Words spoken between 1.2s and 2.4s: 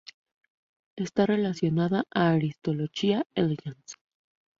relacionada a